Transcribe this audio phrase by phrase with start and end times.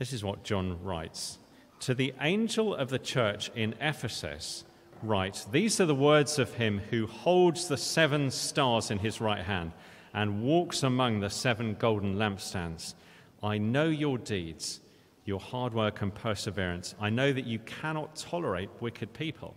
[0.00, 1.38] This is what John writes
[1.80, 4.64] To the angel of the church in Ephesus,
[5.02, 9.44] write These are the words of him who holds the seven stars in his right
[9.44, 9.72] hand
[10.14, 12.94] and walks among the seven golden lampstands.
[13.42, 14.80] I know your deeds,
[15.26, 16.94] your hard work and perseverance.
[16.98, 19.54] I know that you cannot tolerate wicked people,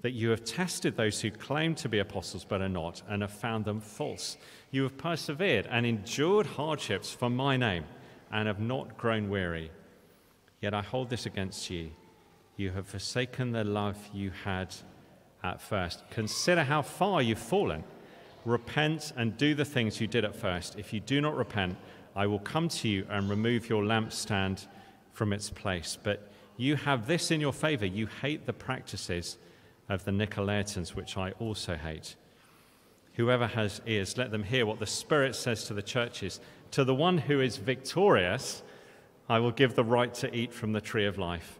[0.00, 3.32] that you have tested those who claim to be apostles but are not, and have
[3.32, 4.38] found them false.
[4.70, 7.84] You have persevered and endured hardships for my name,
[8.32, 9.70] and have not grown weary.
[10.60, 11.90] Yet I hold this against you.
[12.56, 14.74] You have forsaken the love you had
[15.42, 16.02] at first.
[16.10, 17.84] Consider how far you've fallen.
[18.44, 20.76] Repent and do the things you did at first.
[20.78, 21.76] If you do not repent,
[22.16, 24.66] I will come to you and remove your lampstand
[25.12, 25.96] from its place.
[26.02, 29.38] But you have this in your favor you hate the practices
[29.88, 32.16] of the Nicolaitans, which I also hate.
[33.14, 36.40] Whoever has ears, let them hear what the Spirit says to the churches.
[36.72, 38.62] To the one who is victorious,
[39.28, 41.58] I will give the right to eat from the tree of life,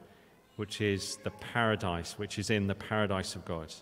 [0.56, 3.72] which is the paradise, which is in the paradise of God.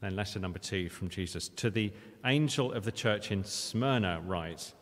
[0.00, 1.48] Then, lesson number two from Jesus.
[1.48, 1.92] To the
[2.24, 4.72] angel of the church in Smyrna, write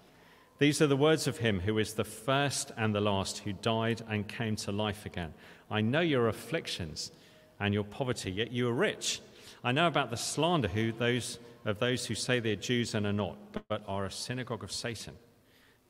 [0.58, 4.02] These are the words of him who is the first and the last, who died
[4.08, 5.32] and came to life again.
[5.70, 7.12] I know your afflictions
[7.60, 9.20] and your poverty, yet you are rich.
[9.62, 13.12] I know about the slander who those, of those who say they're Jews and are
[13.12, 13.36] not,
[13.68, 15.14] but are a synagogue of Satan.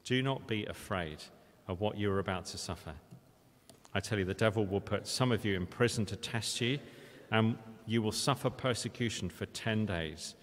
[0.05, 1.19] Do not be afraid
[1.69, 2.95] of what you are about to suffer.
[3.95, 6.79] I tell you, the devil will put some of you in prison to test you,
[7.31, 7.57] and
[7.87, 10.35] you will suffer persecution for 10 days.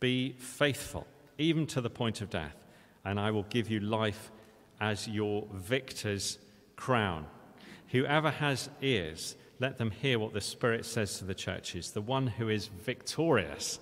[0.00, 1.06] Be faithful,
[1.38, 2.56] even to the point of death,
[3.04, 4.30] and I will give you life
[4.80, 6.38] as your victor's
[6.76, 7.26] crown.
[7.88, 11.92] Whoever has ears, let them hear what the Spirit says to the churches.
[11.92, 13.78] The one who is victorious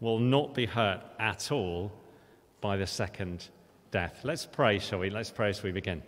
[0.00, 1.92] will not be hurt at all
[2.60, 3.48] by the second
[3.90, 4.20] death.
[4.22, 5.10] Let's pray, shall we?
[5.10, 6.02] Let's pray as we begin.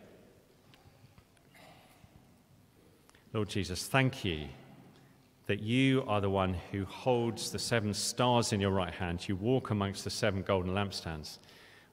[3.33, 4.49] Lord Jesus, thank you
[5.47, 9.29] that you are the one who holds the seven stars in your right hand.
[9.29, 11.39] You walk amongst the seven golden lampstands,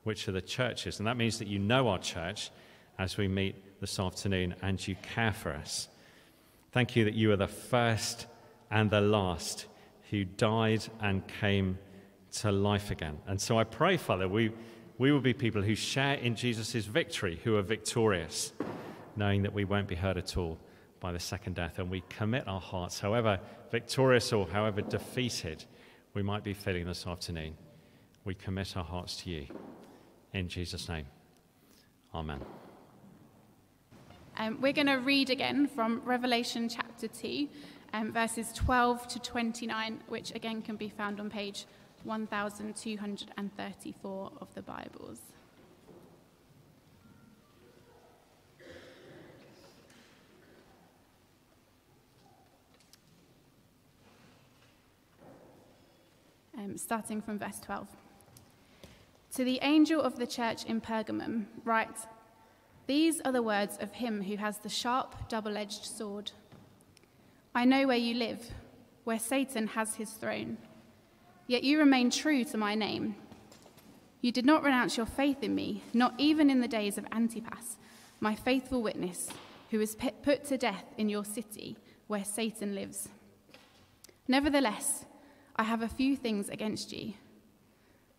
[0.04, 1.00] which are the churches.
[1.00, 2.52] And that means that you know our church
[3.00, 5.88] as we meet this afternoon and you care for us.
[6.72, 8.28] Thank you that you are the first
[8.70, 9.66] and the last
[10.10, 11.78] who died and came
[12.38, 13.18] to life again.
[13.28, 14.52] And so I pray, Father, we,
[14.98, 18.54] we will be people who share in Jesus' victory, who are victorious,
[19.16, 20.58] knowing that we won't be hurt at all
[21.00, 21.80] by the second death.
[21.80, 23.40] And we commit our hearts, however
[23.72, 25.66] victorious or however defeated
[26.14, 27.56] we might be feeling this afternoon,
[28.26, 29.46] we commit our hearts to you.
[30.34, 31.06] In Jesus' name,
[32.14, 32.42] amen.
[34.38, 37.48] Um, we're going to read again from Revelation chapter 2,
[37.94, 41.66] um, verses 12 to 29, which again can be found on page
[42.08, 45.20] 1234 of the Bibles.
[56.58, 57.88] um, starting from verse 12.
[59.36, 61.98] To the angel of the church in Pergamum, write
[62.88, 66.32] These are the words of him who has the sharp, double edged sword.
[67.54, 68.52] I know where you live,
[69.04, 70.58] where Satan has his throne,
[71.48, 73.16] yet you remain true to my name.
[74.22, 77.78] You did not renounce your faith in me, not even in the days of Antipas,
[78.20, 79.30] my faithful witness,
[79.72, 81.78] who was put to death in your city
[82.08, 83.10] where Satan lives.
[84.28, 85.06] Nevertheless,
[85.56, 87.14] I have a few things against you.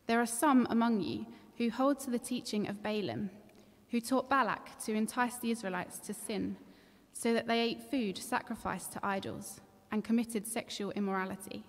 [0.07, 1.27] There are some among you
[1.59, 3.31] who hold to the teaching of Balaam,
[3.91, 6.57] who taught Balak to entice the Israelites to sin,
[7.13, 9.61] so that they ate food sacrificed to idols
[9.91, 11.65] and committed sexual immorality.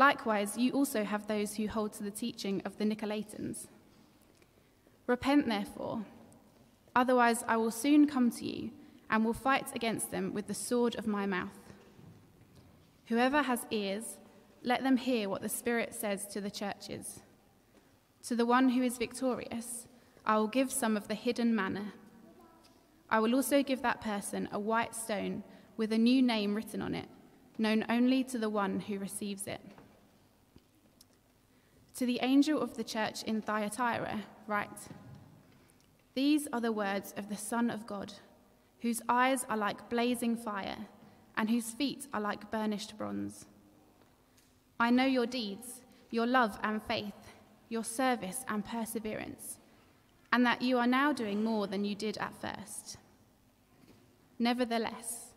[0.00, 3.66] Likewise, you also have those who hold to the teaching of the Nicolaitans.
[5.06, 6.06] Repent, therefore,
[6.96, 8.70] otherwise I will soon come to you
[9.10, 11.58] and will fight against them with the sword of my mouth.
[13.08, 14.16] Whoever has ears,
[14.62, 17.20] let them hear what the Spirit says to the churches.
[18.22, 19.86] To the one who is victorious,
[20.24, 21.92] I will give some of the hidden manna.
[23.10, 25.44] I will also give that person a white stone
[25.76, 27.10] with a new name written on it,
[27.58, 29.60] known only to the one who receives it.
[32.00, 34.88] To the angel of the church in Thyatira, write
[36.14, 38.14] These are the words of the Son of God,
[38.80, 40.78] whose eyes are like blazing fire
[41.36, 43.44] and whose feet are like burnished bronze.
[44.80, 47.34] I know your deeds, your love and faith,
[47.68, 49.58] your service and perseverance,
[50.32, 52.96] and that you are now doing more than you did at first.
[54.38, 55.34] Nevertheless,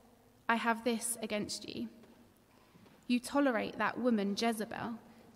[0.47, 1.89] I have this against you.
[3.07, 4.93] You tolerate that woman Jezebel,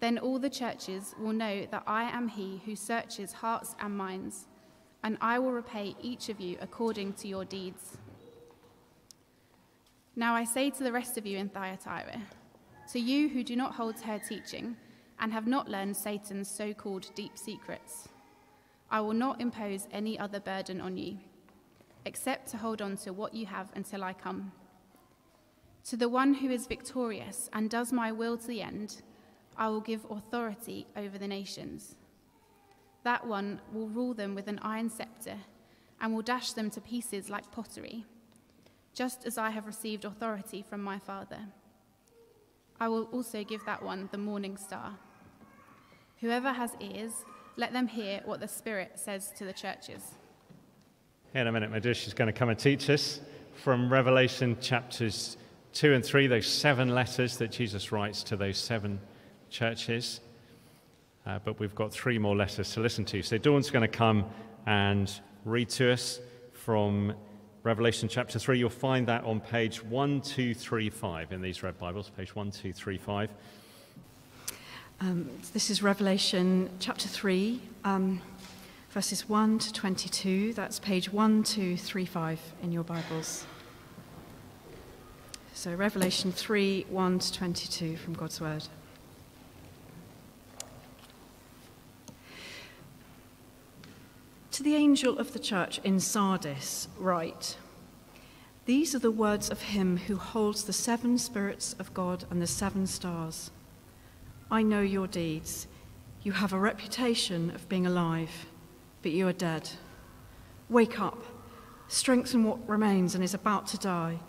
[0.00, 4.46] then all the churches will know that I am he who searches hearts and minds,
[5.02, 7.96] and I will repay each of you according to your deeds.
[10.14, 12.20] Now I say to the rest of you in Thyatira,
[12.92, 14.76] to you who do not hold to her teaching
[15.18, 18.08] and have not learned Satan's so called deep secrets,
[18.90, 21.18] I will not impose any other burden on you,
[22.04, 24.52] except to hold on to what you have until I come.
[25.86, 29.02] To the one who is victorious and does my will to the end,
[29.58, 31.94] I will give authority over the nations.
[33.04, 35.36] That one will rule them with an iron scepter
[36.00, 38.04] and will dash them to pieces like pottery,
[38.92, 41.38] just as I have received authority from my Father.
[42.78, 44.94] I will also give that one the morning star.
[46.20, 47.12] Whoever has ears,
[47.56, 50.02] let them hear what the Spirit says to the churches.
[51.34, 53.20] In a minute, Madhush is going to come and teach us
[53.62, 55.36] from Revelation chapters
[55.72, 58.98] 2 and 3, those seven letters that Jesus writes to those seven
[59.50, 60.20] churches.
[61.26, 63.22] Uh, but we've got three more letters to listen to.
[63.22, 64.24] So Dawn's going to come
[64.66, 65.10] and
[65.44, 66.20] read to us
[66.52, 67.14] from
[67.62, 68.58] Revelation chapter 3.
[68.58, 73.30] You'll find that on page 1235 in these red Bibles, page 1235.
[75.00, 78.22] Um, this is Revelation chapter 3, um,
[78.90, 80.52] verses 1 to 22.
[80.54, 83.46] That's page 1235 in your Bibles.
[85.52, 88.64] So, Revelation 3 1 to 22 from God's Word.
[94.56, 97.58] To the angel of the church in Sardis, write
[98.64, 102.46] These are the words of him who holds the seven spirits of God and the
[102.46, 103.50] seven stars.
[104.50, 105.66] I know your deeds.
[106.22, 108.46] You have a reputation of being alive,
[109.02, 109.68] but you are dead.
[110.70, 111.22] Wake up,
[111.88, 114.20] strengthen what remains and is about to die,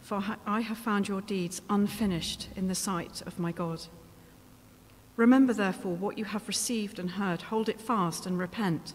[0.00, 3.82] for I have found your deeds unfinished in the sight of my God.
[5.14, 8.94] Remember, therefore, what you have received and heard, hold it fast and repent.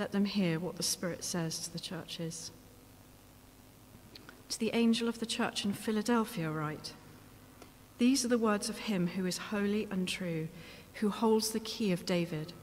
[0.00, 2.50] let them hear what the Spirit says to the churches.
[4.48, 6.94] To the angel of the church in Philadelphia, write
[7.98, 10.48] These are the words of him who is holy and true,
[10.94, 12.54] who holds the key of David.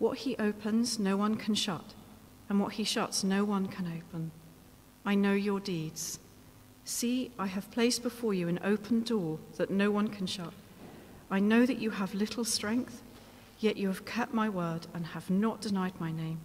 [0.00, 1.94] What he opens, no one can shut,
[2.48, 4.32] and what he shuts, no one can open.
[5.06, 6.18] I know your deeds.
[6.84, 10.52] See, I have placed before you an open door that no one can shut.
[11.30, 13.02] I know that you have little strength
[13.58, 16.40] Yet you have kept my word and have not denied my name.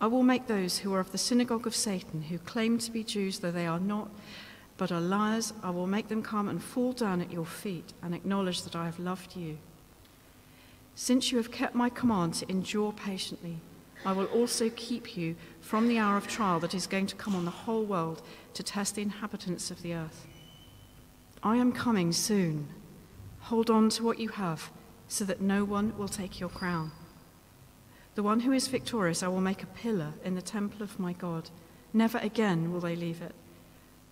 [0.00, 3.02] I will make those who are of the synagogue of Satan, who claim to be
[3.02, 4.10] Jews though they are not,
[4.76, 8.14] but are liars, I will make them come and fall down at your feet and
[8.14, 9.58] acknowledge that I have loved you.
[10.94, 13.60] Since you have kept my command to endure patiently,
[14.04, 17.34] I will also keep you from the hour of trial that is going to come
[17.34, 18.22] on the whole world
[18.54, 20.26] to test the inhabitants of the earth.
[21.42, 22.68] I am coming soon.
[23.40, 24.70] Hold on to what you have
[25.08, 26.90] so that no one will take your crown.
[28.14, 31.12] The one who is victorious, I will make a pillar in the temple of my
[31.12, 31.50] God.
[31.92, 33.34] Never again will they leave it.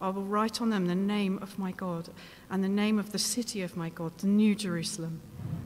[0.00, 2.10] I will write on them the name of my God
[2.50, 5.20] and the name of the city of my God, the New Jerusalem,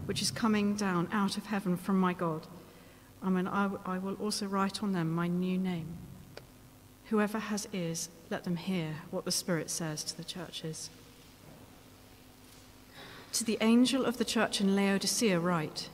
[0.06, 2.46] which is coming down out of heaven from my God.
[3.22, 5.88] I, mean, I, I will also write on them my new name.
[7.06, 10.90] Whoever has ears, let them hear what the Spirit says to the churches.
[13.32, 15.90] To the angel of the church in Laodicea, write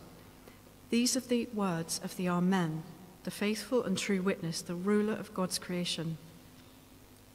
[0.90, 2.84] These are the words of the Amen,
[3.24, 6.16] the faithful and true witness, the ruler of God's creation.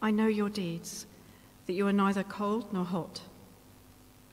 [0.01, 1.05] I know your deeds,
[1.65, 3.21] that you are neither cold nor hot.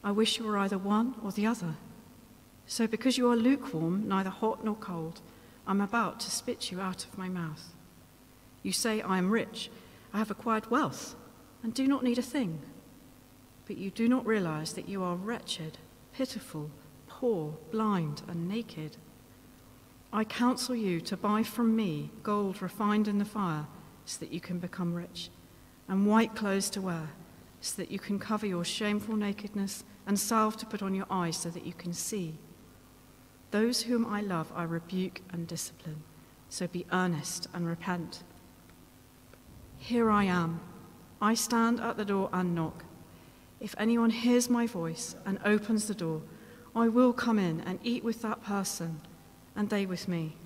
[0.04, 1.74] I wish you were either one or the other.
[2.68, 5.20] So, because you are lukewarm, neither hot nor cold,
[5.66, 7.74] I'm about to spit you out of my mouth.
[8.62, 9.68] You say, I am rich,
[10.14, 11.16] I have acquired wealth,
[11.62, 12.60] and do not need a thing
[13.66, 15.78] but you do not realize that you are wretched,
[16.12, 16.70] pitiful,
[17.06, 18.96] poor, blind, and naked.
[20.12, 23.66] I counsel you to buy from me gold refined in the fire,
[24.04, 25.30] so that you can become rich,
[25.88, 27.10] and white clothes to wear,
[27.60, 31.36] so that you can cover your shameful nakedness, and salve to put on your eyes,
[31.36, 32.38] so that you can see.
[33.50, 36.02] Those whom I love, I rebuke and discipline.
[36.48, 38.22] So be earnest and repent.
[39.78, 40.60] Here I am.
[41.20, 42.84] I stand at the door and knock.
[43.66, 46.22] If anyone hears my voice and opens the door,
[46.76, 49.00] I will come in and eat with that person
[49.56, 50.36] and they with me.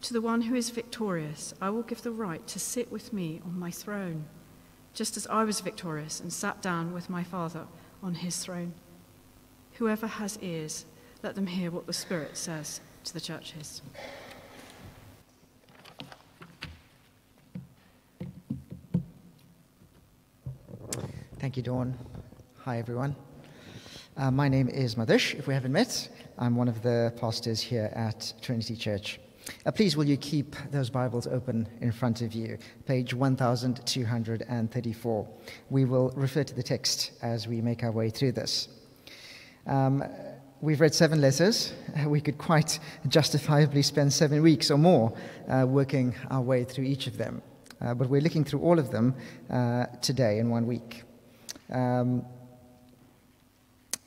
[0.00, 3.42] To the one who is victorious, I will give the right to sit with me
[3.44, 4.24] on my throne,
[4.94, 7.66] just as I was victorious and sat down with my Father
[8.02, 8.72] on his throne.
[9.72, 10.86] Whoever has ears,
[11.22, 13.82] let them hear what the Spirit says to the churches.
[21.46, 21.96] Thank you, Dawn.
[22.64, 23.14] Hi, everyone.
[24.16, 26.08] Uh, my name is Madhush, if we haven't met.
[26.36, 29.20] I'm one of the pastors here at Trinity Church.
[29.64, 32.58] Uh, please, will you keep those Bibles open in front of you?
[32.84, 35.28] Page 1234.
[35.70, 38.66] We will refer to the text as we make our way through this.
[39.68, 40.02] Um,
[40.60, 41.72] we've read seven letters.
[41.96, 45.16] Uh, we could quite justifiably spend seven weeks or more
[45.48, 47.40] uh, working our way through each of them.
[47.80, 49.14] Uh, but we're looking through all of them
[49.48, 51.04] uh, today in one week.
[51.70, 52.24] Um,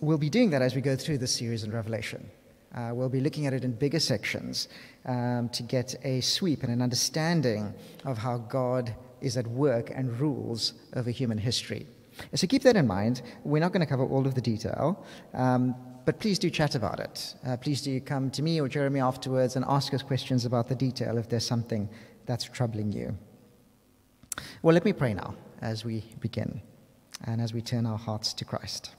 [0.01, 2.29] We'll be doing that as we go through this series in Revelation.
[2.73, 4.69] Uh, we'll be looking at it in bigger sections
[5.05, 7.73] um, to get a sweep and an understanding
[8.05, 11.85] of how God is at work and rules over human history.
[12.33, 13.23] So keep that in mind.
[13.43, 15.75] We're not going to cover all of the detail, um,
[16.05, 17.35] but please do chat about it.
[17.45, 20.75] Uh, please do come to me or Jeremy afterwards and ask us questions about the
[20.75, 21.89] detail if there's something
[22.25, 23.17] that's troubling you.
[24.61, 26.61] Well, let me pray now as we begin
[27.23, 28.91] and as we turn our hearts to Christ.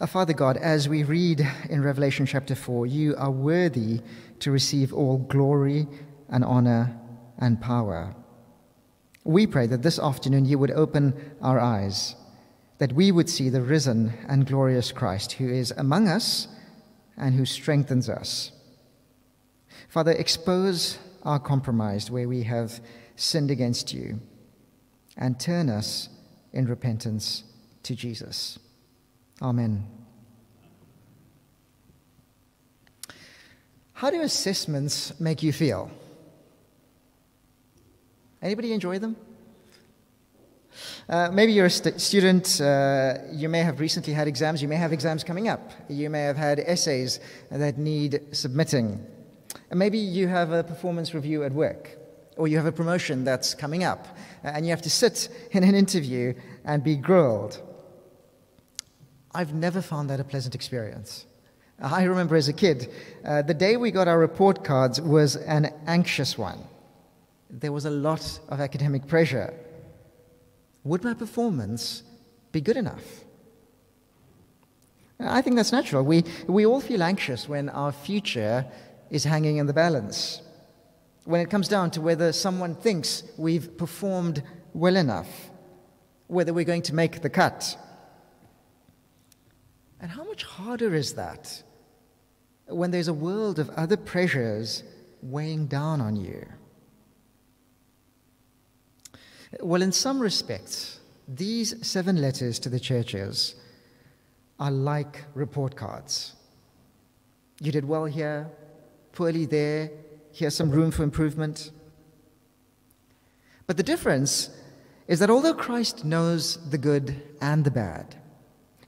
[0.00, 4.00] Uh, Father God, as we read in Revelation chapter 4, you are worthy
[4.40, 5.86] to receive all glory
[6.28, 6.98] and honor
[7.38, 8.14] and power.
[9.24, 12.16] We pray that this afternoon you would open our eyes,
[12.78, 16.48] that we would see the risen and glorious Christ who is among us
[17.16, 18.50] and who strengthens us.
[19.88, 22.80] Father, expose our compromise where we have
[23.14, 24.20] sinned against you
[25.16, 26.08] and turn us
[26.52, 27.44] in repentance
[27.82, 28.58] to Jesus.
[29.40, 29.86] Amen.
[33.92, 35.90] How do assessments make you feel?
[38.42, 39.16] Anybody enjoy them?
[41.08, 44.76] Uh, maybe you're a st- student, uh, you may have recently had exams, you may
[44.76, 49.04] have exams coming up, you may have had essays that need submitting.
[49.70, 51.96] And maybe you have a performance review at work,
[52.36, 54.06] or you have a promotion that's coming up,
[54.42, 56.34] and you have to sit in an interview
[56.64, 57.60] and be grilled.
[59.34, 61.26] I've never found that a pleasant experience.
[61.80, 62.90] I remember as a kid,
[63.24, 66.58] uh, the day we got our report cards was an anxious one.
[67.50, 69.52] There was a lot of academic pressure.
[70.84, 72.02] Would my performance
[72.52, 73.24] be good enough?
[75.18, 76.02] I think that's natural.
[76.02, 78.66] We, we all feel anxious when our future
[79.10, 80.42] is hanging in the balance.
[81.24, 84.42] When it comes down to whether someone thinks we've performed
[84.74, 85.50] well enough,
[86.26, 87.76] whether we're going to make the cut.
[90.00, 91.62] And how much harder is that
[92.66, 94.82] when there's a world of other pressures
[95.22, 96.44] weighing down on you?
[99.60, 100.98] Well, in some respects,
[101.28, 103.54] these seven letters to the churches
[104.58, 106.34] are like report cards.
[107.60, 108.50] You did well here,
[109.12, 109.90] poorly there,
[110.32, 111.70] here's some room for improvement.
[113.66, 114.50] But the difference
[115.08, 118.16] is that although Christ knows the good and the bad,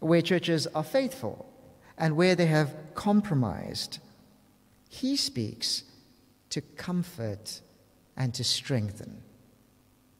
[0.04, 1.50] where churches are faithful
[1.96, 3.98] and where they have compromised.
[4.88, 5.84] He speaks
[6.50, 7.60] to comfort
[8.16, 9.22] and to strengthen,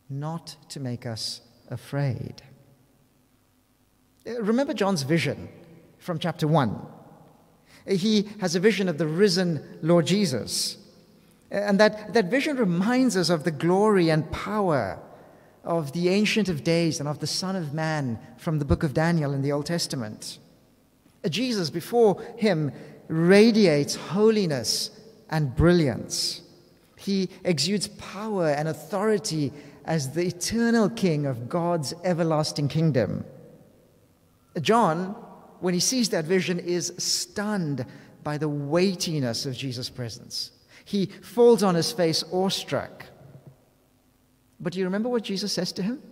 [0.08, 2.42] not to make us afraid.
[4.26, 5.48] Remember John's vision
[5.98, 6.86] from chapter 1.
[7.86, 10.78] He has a vision of the risen Lord Jesus.
[11.50, 14.98] And that, that vision reminds us of the glory and power
[15.62, 18.94] of the Ancient of Days and of the Son of Man from the book of
[18.94, 20.38] Daniel in the Old Testament.
[21.28, 22.72] Jesus, before him,
[23.08, 24.90] radiates holiness
[25.30, 26.42] and brilliance.
[26.96, 29.52] He exudes power and authority
[29.84, 33.24] as the eternal King of God's everlasting kingdom.
[34.60, 35.16] John,
[35.60, 37.84] when he sees that vision, is stunned
[38.22, 40.50] by the weightiness of Jesus' presence.
[40.84, 43.06] He falls on his face awestruck.
[44.60, 46.02] But do you remember what Jesus says to him?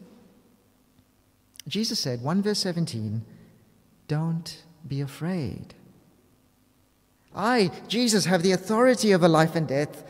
[1.68, 3.24] Jesus said, 1 verse 17,
[4.08, 5.74] don't be afraid.
[7.34, 10.04] I, Jesus, have the authority over life and death,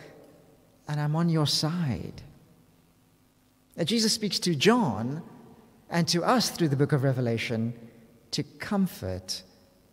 [0.88, 2.22] and I'm on your side.
[3.76, 5.22] Now, Jesus speaks to John
[5.88, 7.74] and to us through the book of Revelation
[8.32, 9.42] to comfort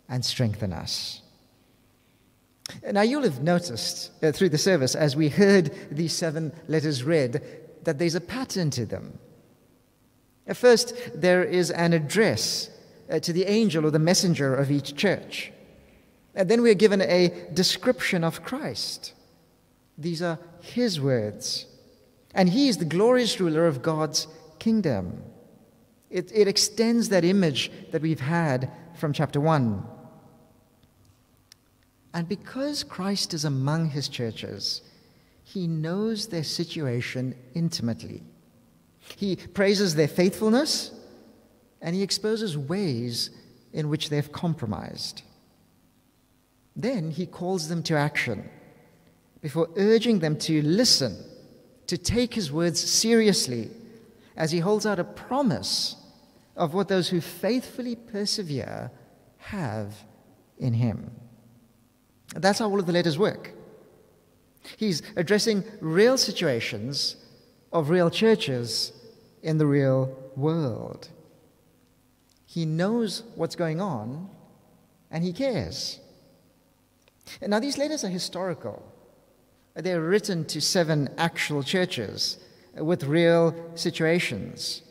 [0.08, 1.22] and strengthen us.
[2.92, 7.44] Now, you'll have noticed uh, through the service as we heard these seven letters read
[7.84, 9.18] that there's a pattern to them.
[10.54, 12.70] First, there is an address
[13.10, 15.52] uh, to the angel or the messenger of each church.
[16.36, 19.14] And then we are given a description of Christ.
[19.98, 21.66] These are his words.
[22.34, 24.28] And he is the glorious ruler of God's
[24.60, 25.24] kingdom.
[26.10, 29.84] It, it extends that image that we've had from chapter 1.
[32.14, 34.82] And because Christ is among his churches,
[35.44, 38.24] he knows their situation intimately.
[39.16, 40.92] He praises their faithfulness
[41.82, 43.30] and he exposes ways
[43.74, 45.22] in which they've compromised.
[46.76, 48.50] Then he calls them to action
[49.42, 51.18] before urging them to listen,
[51.88, 53.70] to take his words seriously,
[54.36, 55.96] as he holds out a promise
[56.56, 58.92] of what those who faithfully persevere
[59.38, 59.94] have
[60.58, 61.12] in him.
[62.36, 63.54] That's how all of the letters work.
[64.78, 67.16] He's addressing real situations
[67.72, 68.92] of real churches
[69.42, 71.10] in the real world.
[72.46, 74.30] He knows what's going on
[75.12, 76.00] and he cares.
[77.42, 78.84] Now, these letters are historical.
[79.76, 82.38] They're written to seven actual churches
[82.76, 84.82] with real situations.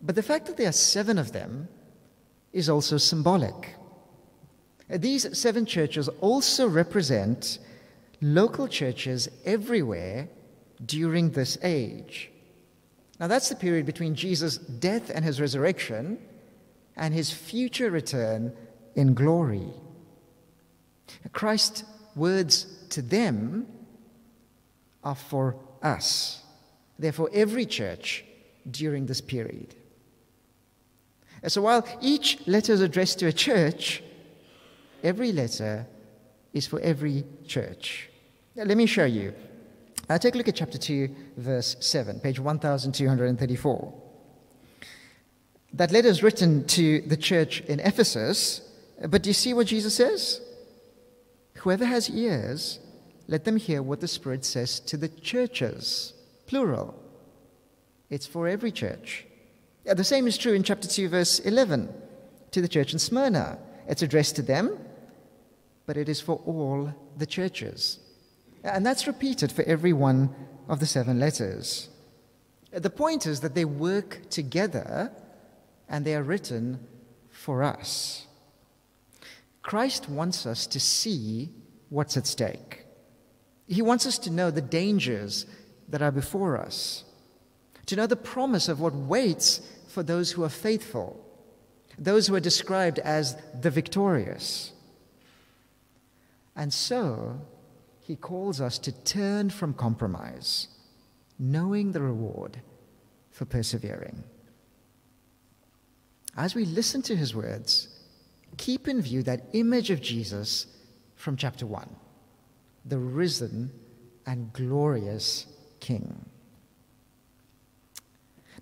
[0.00, 1.68] But the fact that there are seven of them
[2.52, 3.74] is also symbolic.
[4.88, 7.58] These seven churches also represent
[8.20, 10.28] local churches everywhere
[10.84, 12.30] during this age.
[13.18, 16.18] Now, that's the period between Jesus' death and his resurrection
[16.96, 18.52] and his future return
[18.94, 19.68] in glory.
[21.32, 23.66] Christ's words to them
[25.02, 26.42] are for us.
[26.98, 28.24] They're for every church
[28.70, 29.74] during this period.
[31.46, 34.02] So while each letter is addressed to a church,
[35.04, 35.86] every letter
[36.52, 38.08] is for every church.
[38.56, 39.34] Now, let me show you.
[40.08, 43.94] Uh, take a look at chapter 2, verse 7, page 1234.
[45.74, 48.60] That letter is written to the church in Ephesus,
[49.08, 50.40] but do you see what Jesus says?
[51.58, 52.78] Whoever has ears,
[53.26, 56.12] let them hear what the Spirit says to the churches,
[56.46, 56.94] plural.
[58.10, 59.24] It's for every church.
[59.84, 61.92] The same is true in chapter 2, verse 11,
[62.52, 63.58] to the church in Smyrna.
[63.88, 64.78] It's addressed to them,
[65.86, 67.98] but it is for all the churches.
[68.62, 70.34] And that's repeated for every one
[70.68, 71.88] of the seven letters.
[72.72, 75.12] The point is that they work together
[75.88, 76.80] and they are written
[77.30, 78.26] for us.
[79.62, 81.50] Christ wants us to see
[81.88, 82.84] what's at stake.
[83.66, 85.46] He wants us to know the dangers
[85.88, 87.04] that are before us,
[87.86, 91.24] to know the promise of what waits for those who are faithful,
[91.98, 94.73] those who are described as the victorious.
[96.56, 97.40] And so,
[98.00, 100.68] he calls us to turn from compromise,
[101.38, 102.60] knowing the reward
[103.30, 104.24] for persevering.
[106.36, 107.88] As we listen to his words,
[108.56, 110.66] keep in view that image of Jesus
[111.16, 111.88] from chapter 1
[112.86, 113.72] the risen
[114.26, 115.46] and glorious
[115.80, 116.26] King.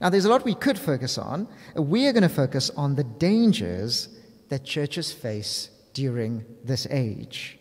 [0.00, 1.48] Now, there's a lot we could focus on.
[1.76, 4.09] We are going to focus on the dangers
[4.48, 7.59] that churches face during this age.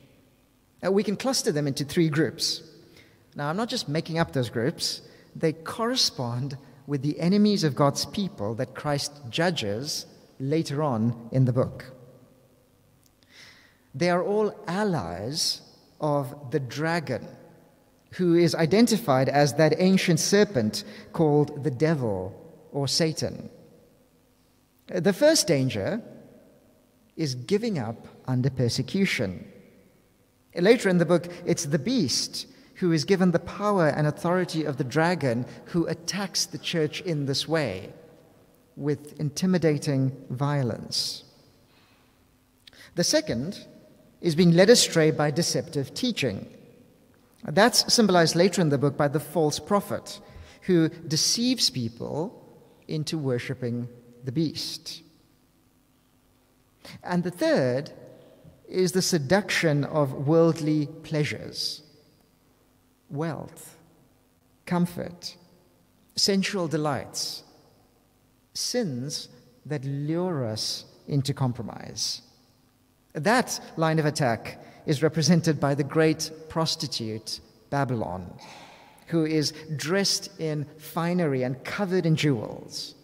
[0.82, 2.64] Now, we can cluster them into three groups.
[3.36, 5.02] Now, I'm not just making up those groups,
[5.36, 10.06] they correspond with the enemies of God's people that Christ judges
[10.40, 11.86] later on in the book.
[13.94, 15.62] They are all allies
[16.00, 17.28] of the dragon,
[18.14, 22.36] who is identified as that ancient serpent called the devil
[22.72, 23.50] or Satan.
[24.94, 26.02] Uh, the first danger
[27.16, 29.51] is giving up under persecution.
[30.56, 34.78] Later in the book, it's the beast who is given the power and authority of
[34.78, 37.94] the dragon who attacks the church in this way
[38.76, 41.24] with intimidating violence.
[42.96, 43.66] The second
[44.20, 46.48] is being led astray by deceptive teaching.
[47.44, 50.20] That's symbolized later in the book by the false prophet
[50.62, 52.38] who deceives people
[52.88, 53.88] into worshiping
[54.24, 55.02] the beast.
[57.04, 57.92] And the third
[58.72, 61.84] is the seduction of worldly pleasures,
[63.10, 63.78] wealth,
[64.66, 65.36] comfort,
[66.16, 67.44] sensual delights,
[68.54, 69.30] sins
[69.66, 72.22] that lure us into compromise.
[73.14, 78.34] That line of attack is represented by the great prostitute Babylon,
[79.08, 82.96] who is dressed in finery and covered in jewels.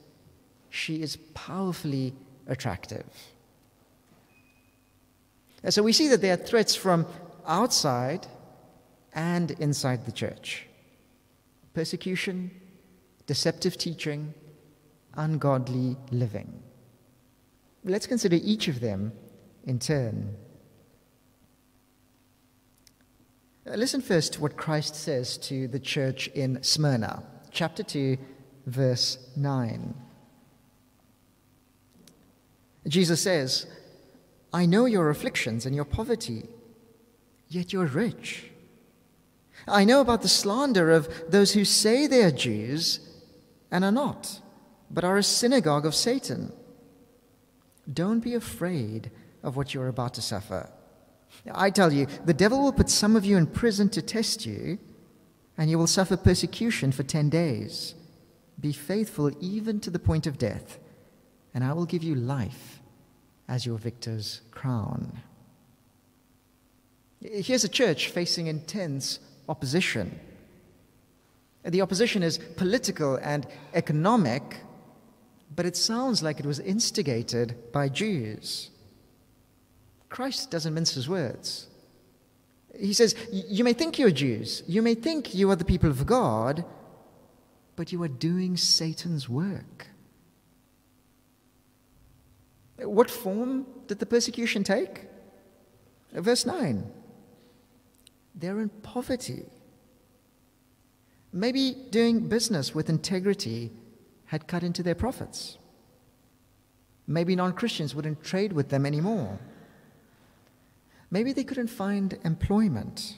[0.69, 2.13] She is powerfully
[2.47, 3.05] attractive.
[5.67, 7.05] And so we see that there are threats from
[7.45, 8.25] outside
[9.13, 10.65] and inside the church
[11.73, 12.51] persecution,
[13.25, 14.33] deceptive teaching,
[15.15, 16.63] ungodly living.
[17.83, 19.11] Let's consider each of them
[19.65, 20.37] in turn.
[23.69, 28.17] Uh, listen first to what Christ says to the church in Smyrna, chapter 2,
[28.67, 29.93] verse 9.
[32.87, 33.67] Jesus says,
[34.57, 36.49] I know your afflictions and your poverty,
[37.47, 38.49] yet you're rich.
[39.67, 42.99] I know about the slander of those who say they are Jews
[43.69, 44.41] and are not,
[44.89, 46.51] but are a synagogue of Satan.
[47.93, 49.11] Don't be afraid
[49.43, 50.71] of what you're about to suffer.
[51.51, 54.79] I tell you, the devil will put some of you in prison to test you,
[55.55, 57.93] and you will suffer persecution for 10 days.
[58.59, 60.79] Be faithful even to the point of death,
[61.53, 62.76] and I will give you life
[63.47, 65.21] as your victor's crown.
[67.21, 70.19] Here's a church facing intense opposition.
[71.63, 74.57] The opposition is political and economic,
[75.55, 78.69] but it sounds like it was instigated by Jews.
[80.09, 81.67] Christ doesn't mince his words.
[82.79, 86.05] He says, You may think you're Jews, you may think you are the people of
[86.05, 86.63] God,
[87.75, 89.87] but you are doing Satan's work.
[92.79, 95.05] What form did the persecution take?
[96.13, 96.91] Verse 9
[98.39, 99.45] they're in poverty.
[101.33, 103.71] Maybe doing business with integrity
[104.25, 105.57] had cut into their profits.
[107.07, 109.39] Maybe non Christians wouldn't trade with them anymore.
[111.09, 113.15] Maybe they couldn't find employment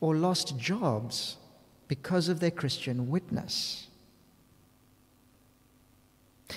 [0.00, 1.36] or lost jobs
[1.86, 3.87] because of their Christian witness.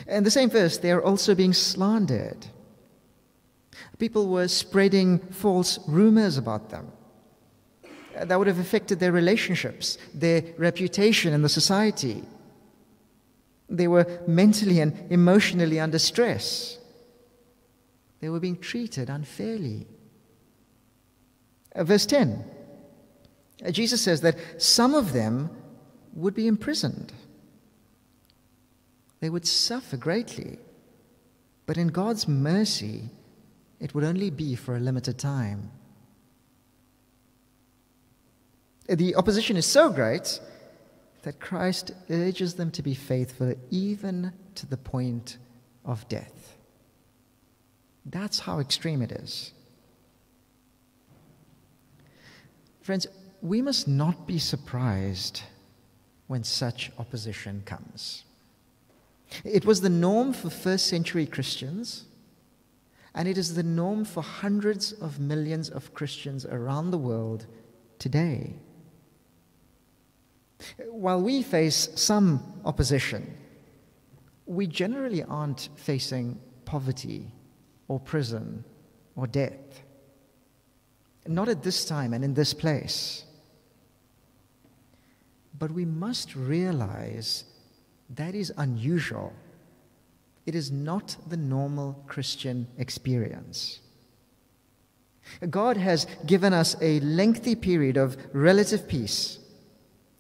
[0.07, 2.47] In the same verse, they are also being slandered.
[3.97, 6.91] People were spreading false rumors about them
[8.15, 12.23] that would have affected their relationships, their reputation in the society.
[13.69, 16.77] They were mentally and emotionally under stress.
[18.19, 19.87] They were being treated unfairly.
[21.73, 22.43] Uh, verse 10
[23.65, 25.49] uh, Jesus says that some of them
[26.13, 27.13] would be imprisoned.
[29.21, 30.59] They would suffer greatly.
[31.65, 33.09] But in God's mercy,
[33.79, 35.71] it would only be for a limited time.
[38.89, 40.41] The opposition is so great
[41.21, 45.37] that Christ urges them to be faithful even to the point
[45.85, 46.57] of death.
[48.05, 49.53] That's how extreme it is.
[52.81, 53.05] Friends,
[53.41, 55.43] we must not be surprised
[56.25, 58.23] when such opposition comes.
[59.43, 62.05] It was the norm for first century Christians,
[63.13, 67.45] and it is the norm for hundreds of millions of Christians around the world
[67.99, 68.55] today.
[70.89, 73.37] While we face some opposition,
[74.45, 77.31] we generally aren't facing poverty
[77.87, 78.63] or prison
[79.15, 79.83] or death.
[81.27, 83.25] Not at this time and in this place.
[85.57, 87.45] But we must realize
[88.15, 89.33] that is unusual.
[90.45, 93.79] It is not the normal Christian experience.
[95.49, 99.39] God has given us a lengthy period of relative peace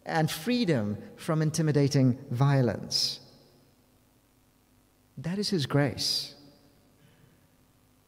[0.05, 3.19] and freedom from intimidating violence.
[5.17, 6.35] That is His grace.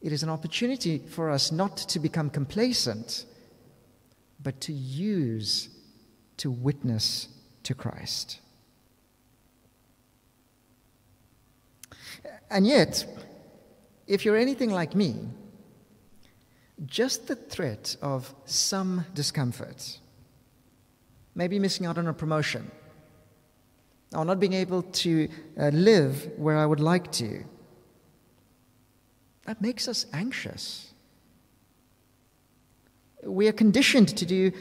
[0.01, 3.25] It is an opportunity for us not to become complacent,
[4.41, 5.69] but to use
[6.37, 7.29] to witness
[7.63, 8.39] to Christ.
[12.49, 13.05] And yet,
[14.07, 15.15] if you're anything like me,
[16.85, 19.99] just the threat of some discomfort
[21.35, 22.69] maybe missing out on a promotion,
[24.13, 25.27] or not being able to
[25.59, 27.43] uh, live where I would like to.
[29.45, 30.93] That makes us anxious.
[33.23, 34.51] We are conditioned to do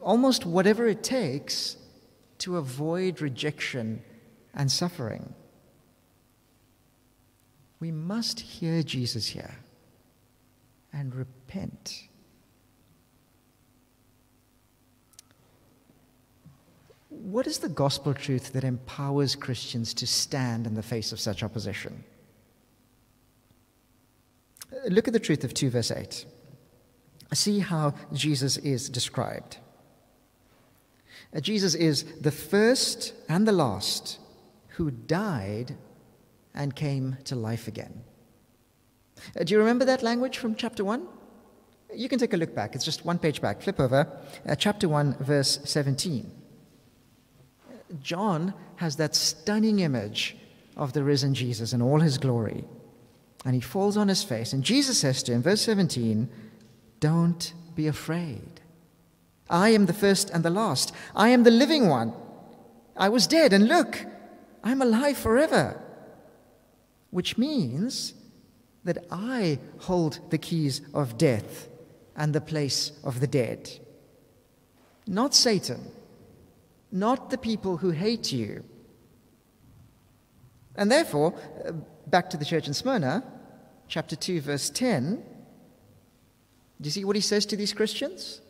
[0.00, 1.76] almost whatever it takes
[2.38, 4.02] to avoid rejection
[4.54, 5.34] and suffering.
[7.82, 9.56] We must hear Jesus here
[10.92, 12.04] and repent.
[17.08, 21.42] what is the gospel truth that empowers Christians to stand in the face of such
[21.42, 22.04] opposition?
[24.88, 26.24] Look at the truth of 2 verse 8.
[27.34, 29.56] See how Jesus is described.
[31.40, 34.20] Jesus is the first and the last
[34.68, 35.74] who died
[36.54, 38.02] and came to life again.
[39.38, 41.06] Uh, do you remember that language from chapter 1?
[41.94, 42.74] You can take a look back.
[42.74, 43.62] It's just one page back.
[43.62, 44.08] Flip over.
[44.48, 46.30] Uh, chapter 1, verse 17.
[48.02, 50.36] John has that stunning image
[50.76, 52.64] of the risen Jesus in all his glory.
[53.44, 54.52] And he falls on his face.
[54.52, 56.28] And Jesus says to him, verse 17,
[57.00, 58.60] Don't be afraid.
[59.50, 60.94] I am the first and the last.
[61.14, 62.14] I am the living one.
[62.96, 64.04] I was dead, and look,
[64.62, 65.81] I'm alive forever.
[67.12, 68.14] Which means
[68.82, 71.68] that I hold the keys of death
[72.16, 73.70] and the place of the dead.
[75.06, 75.92] Not Satan,
[76.90, 78.64] not the people who hate you.
[80.74, 81.72] And therefore, uh,
[82.06, 83.22] back to the church in Smyrna,
[83.88, 85.22] chapter 2, verse 10.
[86.80, 88.40] Do you see what he says to these Christians?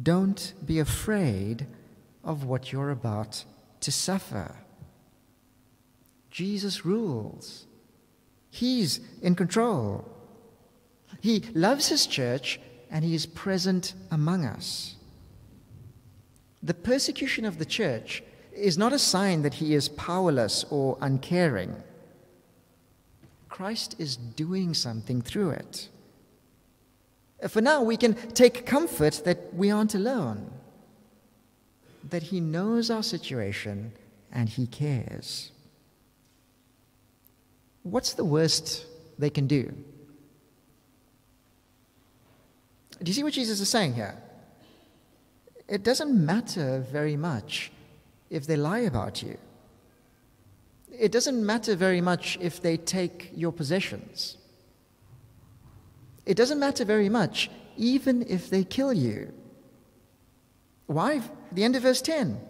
[0.00, 1.66] Don't be afraid
[2.22, 3.44] of what you're about
[3.80, 4.54] to suffer.
[6.30, 7.66] Jesus rules.
[8.50, 10.08] He's in control.
[11.20, 12.60] He loves his church
[12.90, 14.96] and he is present among us.
[16.62, 21.76] The persecution of the church is not a sign that he is powerless or uncaring.
[23.48, 25.88] Christ is doing something through it.
[27.48, 30.50] For now, we can take comfort that we aren't alone,
[32.08, 33.92] that he knows our situation
[34.32, 35.52] and he cares.
[37.90, 38.84] What's the worst
[39.18, 39.72] they can do?
[43.02, 44.16] Do you see what Jesus is saying here?
[45.68, 47.70] It doesn't matter very much
[48.30, 49.38] if they lie about you.
[50.98, 54.36] It doesn't matter very much if they take your possessions.
[56.26, 59.32] It doesn't matter very much even if they kill you.
[60.86, 61.22] Why?
[61.52, 62.40] The end of verse 10.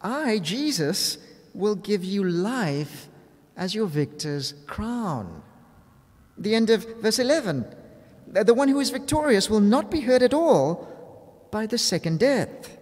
[0.00, 1.18] I, Jesus,
[1.52, 3.08] will give you life
[3.56, 5.42] as your victor's crown.
[6.38, 7.66] The end of verse 11.
[8.26, 10.88] The one who is victorious will not be hurt at all
[11.50, 12.78] by the second death.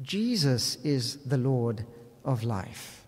[0.00, 1.84] Jesus is the Lord
[2.24, 3.04] of life.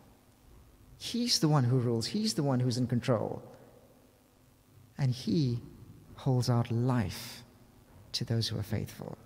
[0.99, 3.43] He's the one who rules, He's the one who's in control.
[4.99, 5.61] And He
[6.17, 7.43] holds out life
[8.13, 9.19] to those who are faithful.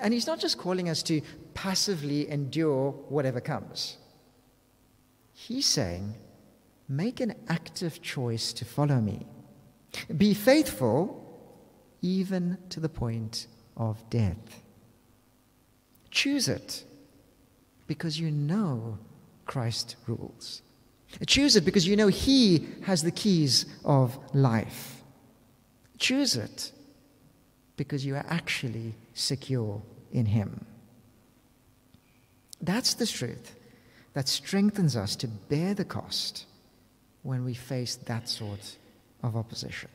[0.00, 1.20] And He's not just calling us to
[1.52, 3.98] passively endure whatever comes.
[5.34, 6.14] He's saying,
[6.88, 9.26] make an active choice to follow me.
[10.16, 11.20] Be faithful
[12.00, 14.62] even to the point of death.
[16.10, 16.84] Choose it
[17.86, 18.98] because you know
[19.44, 20.62] Christ rules.
[21.26, 25.02] Choose it because you know He has the keys of life.
[25.98, 26.72] Choose it
[27.76, 30.64] because you are actually secure in Him.
[32.60, 33.54] That's the truth
[34.14, 36.46] that strengthens us to bear the cost
[37.22, 38.76] when we face that sort
[39.22, 39.90] of opposition.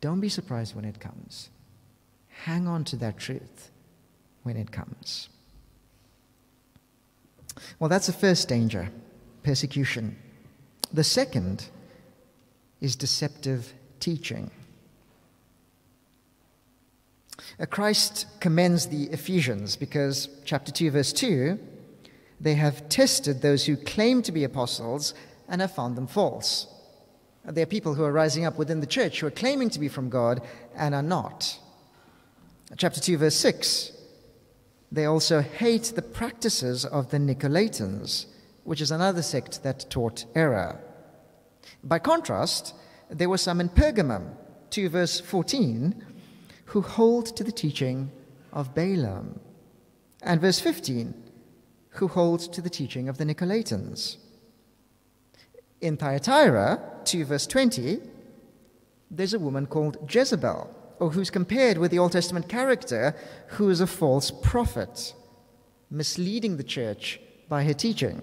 [0.00, 1.48] Don't be surprised when it comes.
[2.28, 3.70] Hang on to that truth
[4.42, 5.28] when it comes.
[7.78, 8.90] Well, that's the first danger
[9.42, 10.16] persecution.
[10.92, 11.68] The second
[12.80, 14.50] is deceptive teaching.
[17.70, 21.58] Christ commends the Ephesians because, chapter 2, verse 2,
[22.40, 25.14] they have tested those who claim to be apostles
[25.48, 26.66] and have found them false.
[27.44, 29.88] There are people who are rising up within the church who are claiming to be
[29.88, 30.42] from God
[30.74, 31.58] and are not.
[32.76, 33.92] Chapter 2, verse 6
[34.90, 38.26] they also hate the practices of the Nicolaitans,
[38.64, 40.80] which is another sect that taught error.
[41.82, 42.74] By contrast,
[43.10, 44.34] there were some in Pergamum,
[44.70, 46.04] 2 verse 14,
[46.66, 48.10] who hold to the teaching
[48.52, 49.40] of Balaam,
[50.22, 51.14] and verse 15,
[51.98, 54.16] who holds to the teaching of the Nicolaitans.
[55.80, 58.00] In Thyatira, 2 verse 20,
[59.10, 63.14] there's a woman called Jezebel or who's compared with the Old Testament character
[63.48, 65.14] who is a false prophet,
[65.90, 68.22] misleading the church by her teaching.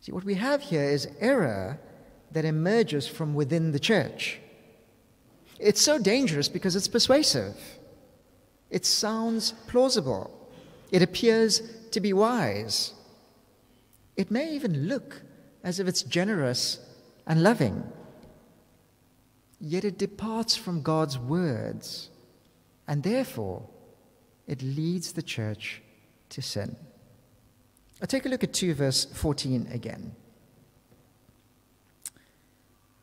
[0.00, 1.80] See, what we have here is error
[2.30, 4.38] that emerges from within the church.
[5.58, 7.56] It's so dangerous because it's persuasive.
[8.70, 10.30] It sounds plausible.
[10.90, 12.94] It appears to be wise.
[14.16, 15.22] It may even look
[15.62, 16.78] as if it's generous
[17.26, 17.84] and loving
[19.60, 22.10] yet it departs from God's words,
[22.86, 23.68] and therefore
[24.46, 25.82] it leads the church
[26.30, 26.76] to sin.
[28.00, 30.14] I'll take a look at 2 verse 14 again.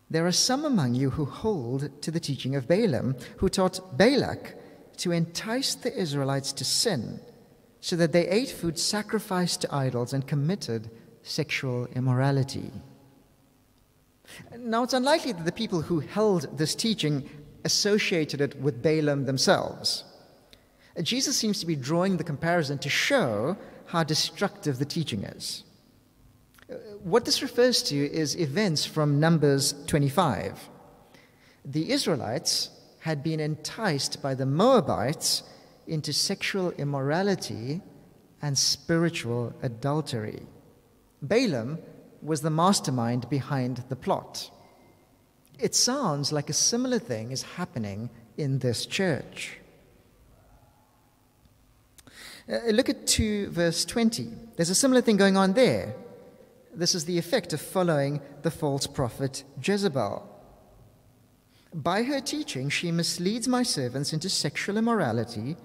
[0.09, 4.55] There are some among you who hold to the teaching of Balaam, who taught Balak
[4.97, 7.19] to entice the Israelites to sin,
[7.83, 10.89] so that they ate food sacrificed to idols and committed
[11.21, 12.71] sexual immorality.
[14.57, 17.29] Now, it's unlikely that the people who held this teaching
[17.65, 20.05] associated it with Balaam themselves.
[21.01, 25.65] Jesus seems to be drawing the comparison to show how destructive the teaching is.
[27.03, 30.69] What this refers to is events from Numbers 25.
[31.65, 32.69] The Israelites
[32.99, 35.43] had been enticed by the Moabites
[35.87, 37.81] into sexual immorality
[38.41, 40.43] and spiritual adultery.
[41.21, 41.79] Balaam
[42.21, 44.49] was the mastermind behind the plot.
[45.59, 49.59] It sounds like a similar thing is happening in this church.
[52.51, 54.29] Uh, look at 2 verse 20.
[54.57, 55.95] There's a similar thing going on there.
[56.75, 60.29] This is the effect of following the false prophet Jezebel.
[61.73, 65.55] By her teaching, she misleads my servants into sexual immorality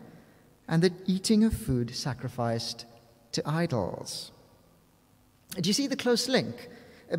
[0.68, 2.84] and the eating of food sacrificed
[3.32, 4.32] to idols.
[5.54, 6.68] Do you see the close link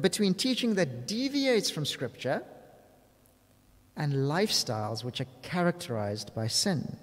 [0.02, 2.44] between teaching that deviates from Scripture
[3.98, 6.98] and lifestyles which are characterized by sin?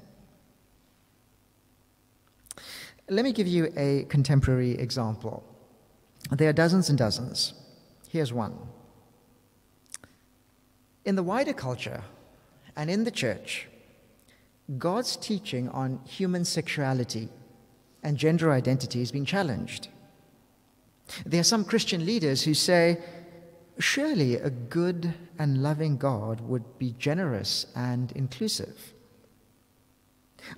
[3.09, 5.45] Let me give you a contemporary example.
[6.31, 7.55] There are dozens and dozens.
[8.09, 8.57] Here's one.
[11.05, 12.03] In the wider culture
[12.75, 13.69] and in the church,
[14.79, 17.29] God's teaching on human sexuality
[18.03, 19.89] and gender identity is being challenged.
[21.25, 23.01] There are some Christian leaders who say,
[23.79, 28.93] surely a good and loving God would be generous and inclusive.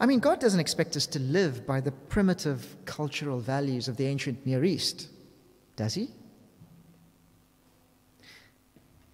[0.01, 4.07] I mean, God doesn't expect us to live by the primitive cultural values of the
[4.07, 5.09] ancient Near East,
[5.77, 6.11] does He?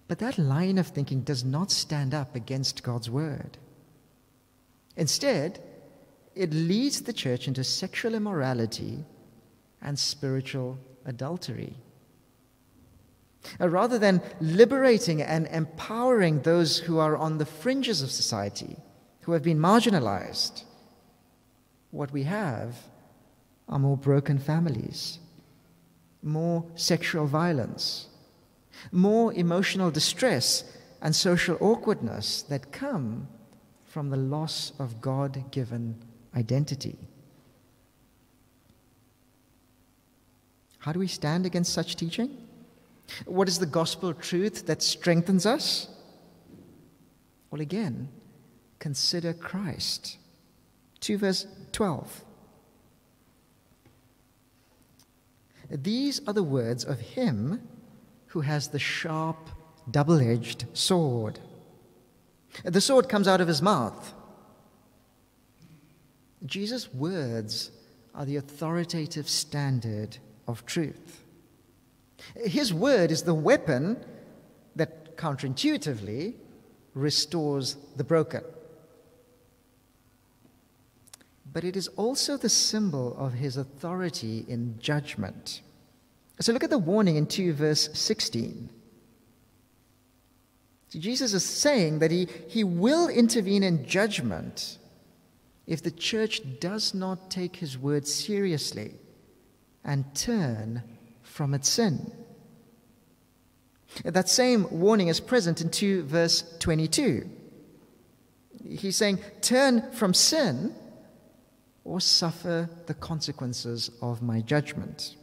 [0.07, 3.57] But that line of thinking does not stand up against God's word.
[4.97, 5.61] Instead,
[6.35, 9.05] it leads the church into sexual immorality
[9.81, 11.75] and spiritual adultery.
[13.61, 18.75] Uh, rather than liberating and empowering those who are on the fringes of society,
[19.21, 20.63] who have been marginalized,
[21.91, 22.75] what we have
[23.69, 25.19] are more broken families,
[26.21, 28.07] more sexual violence,
[28.91, 30.63] more emotional distress
[31.01, 33.27] and social awkwardness that come
[33.95, 35.95] from the loss of God given
[36.35, 36.97] identity.
[40.79, 42.45] How do we stand against such teaching?
[43.23, 45.87] What is the gospel truth that strengthens us?
[47.49, 48.09] Well, again,
[48.79, 50.17] consider Christ.
[50.99, 52.25] 2 verse 12.
[55.69, 57.65] These are the words of him
[58.25, 59.49] who has the sharp,
[59.89, 61.39] double edged sword.
[62.63, 64.13] The sword comes out of his mouth.
[66.45, 67.71] Jesus' words
[68.13, 71.23] are the authoritative standard of truth.
[72.35, 74.03] His word is the weapon
[74.75, 76.35] that counterintuitively
[76.93, 78.43] restores the broken.
[81.51, 85.61] But it is also the symbol of his authority in judgment.
[86.39, 88.69] So look at the warning in 2 verse 16.
[90.89, 94.77] Jesus is saying that he, he will intervene in judgment
[95.67, 98.93] if the church does not take his word seriously
[99.83, 100.83] and turn
[101.23, 102.11] from its sin.
[104.03, 107.29] That same warning is present in 2 verse 22.
[108.67, 110.75] He's saying, Turn from sin
[111.83, 115.15] or suffer the consequences of my judgment.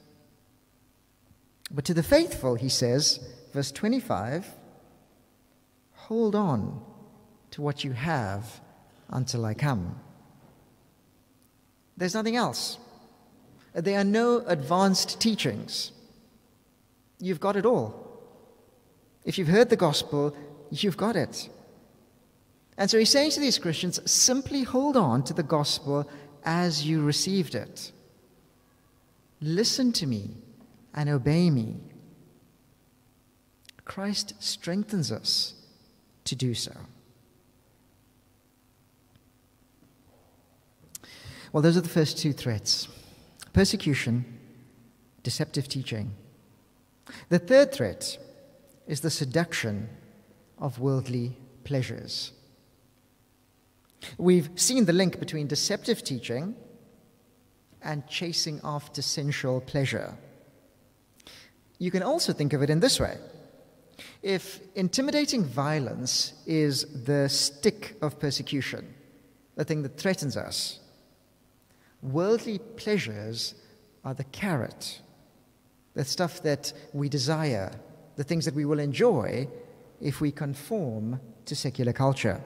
[1.70, 3.18] But to the faithful, he says,
[3.52, 4.46] verse 25,
[6.12, 6.78] hold on
[7.50, 8.60] to what you have
[9.08, 9.98] until I come.
[11.96, 12.76] There's nothing else.
[13.72, 15.90] There are no advanced teachings.
[17.18, 17.88] You've got it all.
[19.24, 20.36] If you've heard the gospel,
[20.70, 21.48] you've got it.
[22.76, 26.06] And so he's saying to these Christians simply hold on to the gospel
[26.44, 27.90] as you received it.
[29.40, 30.36] Listen to me
[30.92, 31.76] and obey me.
[33.86, 35.54] Christ strengthens us
[36.24, 36.72] to do so.
[41.52, 42.88] Well, those are the first two threats
[43.52, 44.24] persecution,
[45.22, 46.14] deceptive teaching.
[47.28, 48.16] The third threat
[48.86, 49.88] is the seduction
[50.58, 52.32] of worldly pleasures.
[54.18, 56.54] We've seen the link between deceptive teaching
[57.82, 60.16] and chasing after sensual pleasure.
[61.78, 63.18] You can also think of it in this way
[64.22, 68.94] If intimidating violence is the stick of persecution,
[69.56, 70.78] the thing that threatens us,
[72.02, 73.54] worldly pleasures
[74.04, 75.00] are the carrot,
[75.94, 77.72] the stuff that we desire,
[78.16, 79.48] the things that we will enjoy
[80.00, 82.40] if we conform to secular culture.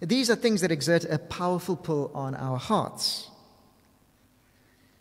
[0.00, 3.30] These are things that exert a powerful pull on our hearts.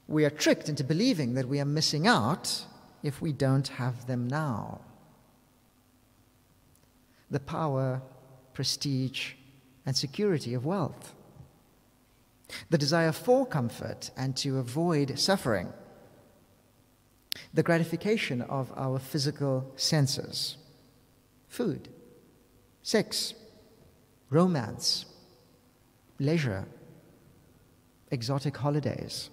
[0.08, 2.64] We are tricked into believing that we are missing out
[3.06, 4.82] if we don't have them now.
[7.30, 8.02] The power,
[8.54, 9.34] prestige,
[9.86, 11.14] and security of wealth.
[12.72, 15.72] The desire for comfort and to avoid suffering.
[17.54, 20.58] The gratification of our physical senses.
[21.48, 21.90] Food,
[22.82, 23.36] sex,
[24.32, 25.06] romance,
[26.18, 26.66] leisure,
[28.10, 29.30] exotic holidays.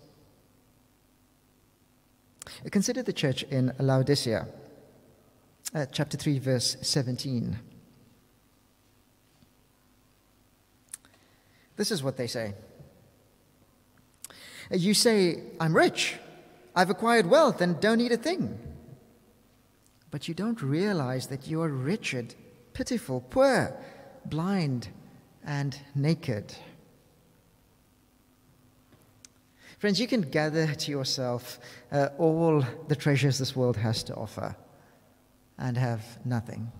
[2.70, 4.46] Consider the church in Laodicea,
[5.74, 7.58] uh, chapter 3, verse 17.
[11.76, 12.54] This is what they say
[14.70, 16.16] You say, I'm rich,
[16.74, 18.58] I've acquired wealth, and don't need a thing.
[20.10, 22.34] But you don't realize that you are wretched,
[22.74, 23.74] pitiful, poor,
[24.26, 24.88] blind,
[25.44, 26.54] and naked.
[29.82, 31.58] Friends, you can gather to yourself
[31.90, 34.54] uh, all the treasures this world has to offer
[35.58, 36.70] and have nothing.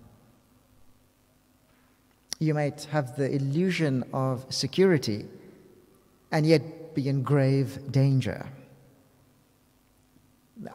[2.39, 5.25] You might have the illusion of security
[6.31, 8.47] and yet be in grave danger.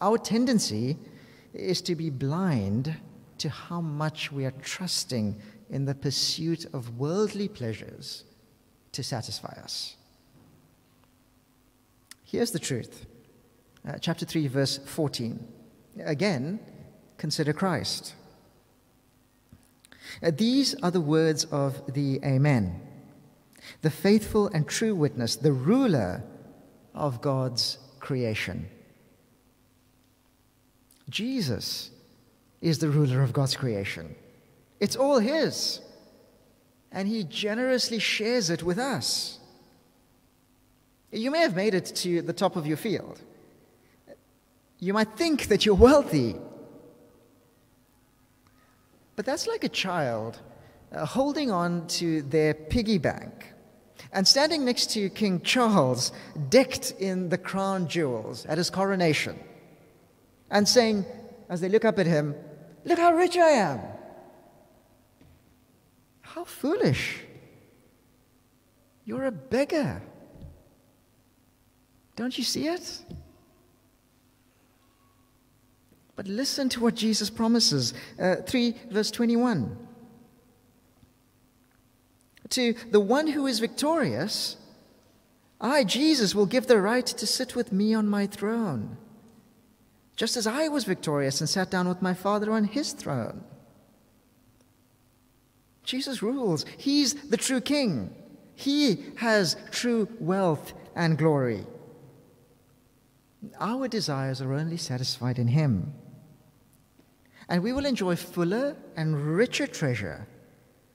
[0.03, 0.99] Our tendency
[1.55, 2.95] is to be blind
[3.39, 8.25] to how much we are trusting in the pursuit of worldly pleasures
[8.93, 9.98] to satisfy us.
[12.29, 13.07] Here's the truth.
[13.89, 15.49] Uh, chapter 3, verse 14.
[16.05, 16.61] Again,
[17.17, 18.15] consider Christ.
[20.23, 22.83] Uh, these are the words of the Amen,
[23.81, 26.23] the faithful and true witness, the ruler
[26.95, 28.69] of God's creation.
[31.09, 31.91] Jesus
[32.61, 34.15] is the ruler of God's creation.
[34.81, 35.81] It's all His,
[36.93, 39.38] and He generously shares it with us.
[41.11, 43.21] You may have made it to the top of your field.
[44.79, 46.37] You might think that you're wealthy.
[49.17, 50.41] But that's like a child
[50.93, 53.53] uh, holding on to their piggy bank
[54.13, 56.13] and standing next to King Charles,
[56.49, 59.39] decked in the crown jewels at his coronation,
[60.51, 61.05] and saying,
[61.49, 62.35] as they look up at him,
[62.89, 63.81] Look how rich I am.
[66.23, 67.21] How foolish.
[69.05, 70.01] You're a beggar.
[72.19, 73.01] Don't you see it?
[76.17, 77.95] But listen to what Jesus promises.
[78.21, 79.79] Uh, 3 verse 21.
[82.49, 84.57] To the one who is victorious,
[85.61, 88.97] I, Jesus, will give the right to sit with me on my throne,
[90.17, 93.45] just as I was victorious and sat down with my Father on his throne.
[95.85, 96.67] Jesus rules.
[96.79, 98.13] He's the true king.
[98.57, 101.65] He has true wealth and glory.
[103.61, 105.93] Our desires are only satisfied in Him.
[107.49, 110.27] And we will enjoy fuller and richer treasure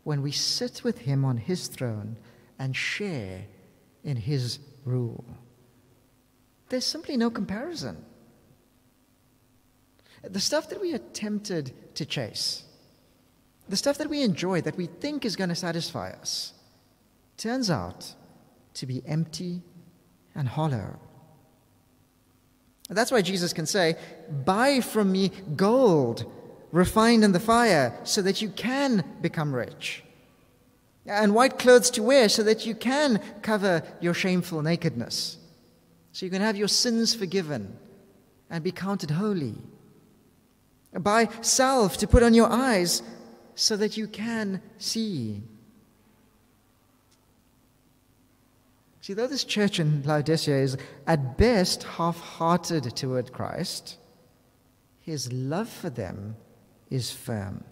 [0.04, 2.18] when we sit with Him on His throne
[2.60, 3.46] and share
[4.04, 5.26] in His rule.
[6.70, 8.04] There's simply no comparison.
[10.24, 12.64] The stuff that we are tempted to chase,
[13.68, 16.54] the stuff that we enjoy, that we think is going to satisfy us,
[17.38, 18.14] turns out
[18.76, 19.62] to be empty
[20.36, 21.00] and hollow.
[22.94, 23.96] That's why Jesus can say,
[24.46, 26.26] Buy from me gold
[26.72, 30.04] refined in the fire so that you can become rich,
[31.06, 35.38] and white clothes to wear so that you can cover your shameful nakedness,
[36.12, 37.78] so you can have your sins forgiven
[38.50, 39.56] and be counted holy.
[41.00, 43.02] Buy salve to put on your eyes
[43.56, 45.44] so that you can see.
[49.04, 53.98] See, though this church in Laodicea is at best half hearted toward Christ,
[55.02, 56.38] his love for them
[56.90, 57.66] is firm.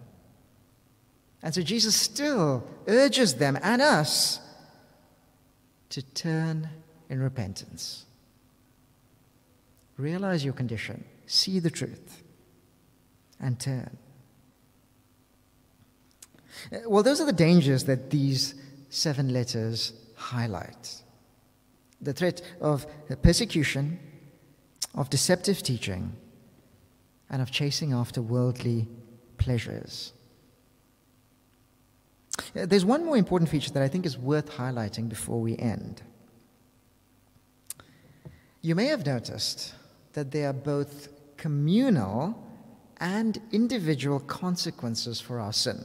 [1.42, 4.40] And so Jesus still urges them and us
[5.88, 6.68] to turn
[7.08, 8.04] in repentance.
[9.96, 12.22] Realize your condition, see the truth,
[13.40, 13.96] and turn.
[16.86, 18.54] Well, those are the dangers that these
[18.90, 21.01] seven letters highlight
[22.02, 22.86] the threat of
[23.22, 23.98] persecution,
[24.94, 26.12] of deceptive teaching,
[27.30, 28.88] and of chasing after worldly
[29.38, 30.12] pleasures.
[32.56, 36.02] Uh, there's one more important feature that I think is worth highlighting before we end.
[38.60, 39.74] You may have noticed
[40.12, 42.38] that there are both communal
[42.98, 45.84] and individual consequences for our sin.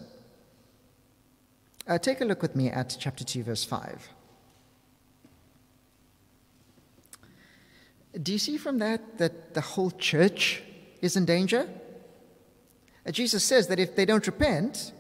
[1.88, 4.10] Uh, take a look with me at chapter 2, verse 5.
[8.22, 10.64] Do you see from that that the whole church
[11.02, 11.70] is in danger?
[13.06, 14.92] Uh, Jesus says that if they don't repent,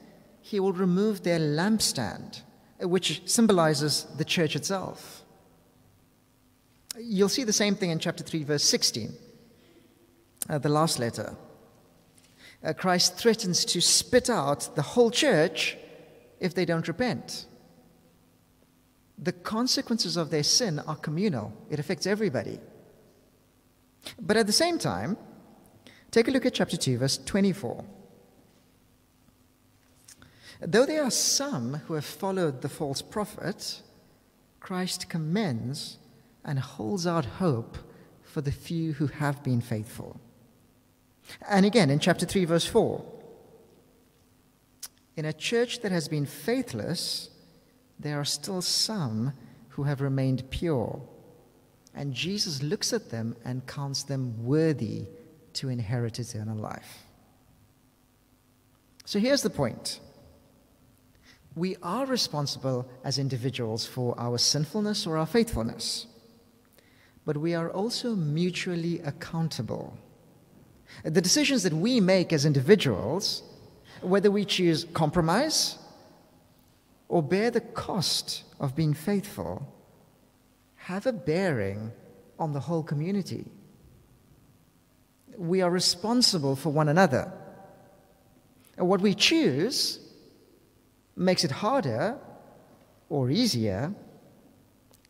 [0.41, 2.41] he will remove their lampstand,
[2.82, 5.24] uh, which symbolizes the church itself.
[6.99, 9.14] You'll see the same thing in chapter 3, verse 16,
[10.49, 11.36] uh, the last letter.
[12.64, 15.78] Uh, Christ threatens to spit out the whole church
[16.39, 17.45] if they don't repent.
[19.18, 22.60] The consequences of their sin are communal, it affects everybody.
[24.20, 25.18] But at the same time,
[26.11, 27.84] take a look at chapter 2, verse 24.
[30.59, 33.82] Though there are some who have followed the false prophet,
[34.59, 35.97] Christ commends
[36.43, 37.78] and holds out hope
[38.24, 40.20] for the few who have been faithful.
[41.47, 43.03] And again, in chapter 3, verse 4,
[45.15, 47.30] in a church that has been faithless,
[47.99, 49.34] there are still some
[49.70, 51.01] who have remained pure.
[51.97, 55.07] And Jesus looks at them and counts them worthy
[55.53, 57.05] to inherit eternal life.
[59.03, 59.99] So here's the point
[61.55, 66.05] we are responsible as individuals for our sinfulness or our faithfulness,
[67.25, 69.97] but we are also mutually accountable.
[71.03, 73.41] The decisions that we make as individuals,
[74.01, 75.79] whether we choose compromise
[77.09, 79.67] or bear the cost of being faithful,
[80.88, 81.91] have a bearing
[82.39, 83.51] on the whole community.
[85.38, 87.29] We are responsible for one another.
[88.77, 89.99] And what we choose
[91.17, 92.17] makes it harder
[93.09, 93.93] or easier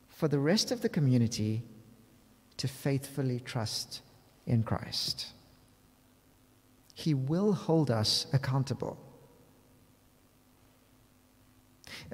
[0.08, 1.62] for the rest of the community
[2.58, 4.02] to faithfully trust
[4.48, 5.28] in Christ.
[6.96, 8.98] He will hold us accountable.